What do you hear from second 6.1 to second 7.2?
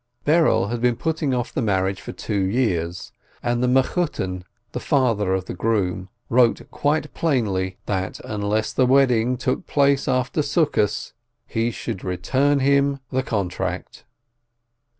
wrote quite